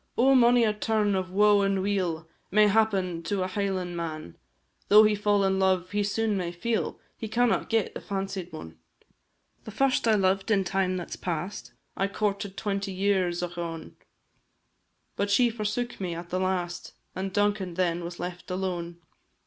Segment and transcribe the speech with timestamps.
[0.17, 0.33] Oh!
[0.33, 4.35] mony a turn of woe and weal May happen to a Highlan' man;
[4.87, 8.79] Though he fall in love he soon may feel He cannot get the fancied one;
[9.63, 13.93] The first I loved in time that 's past, I courted twenty years, ochone!
[15.15, 18.97] But she forsook me at the last, And Duncan then was left alone.